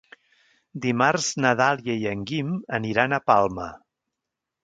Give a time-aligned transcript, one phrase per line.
[0.85, 3.67] Dimarts na Dàlia i en Guim aniran a Palma.